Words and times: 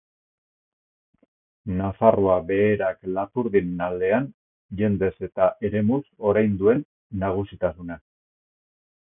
Nafarroa 1.81 2.37
Behereak 2.47 3.05
Lapurdiren 3.17 3.85
aldean, 3.89 4.27
jendez 4.81 5.11
eta 5.31 5.51
eremuz, 5.71 6.03
orain 6.31 6.59
duen 6.63 6.85
nagusitasuna. 7.27 8.01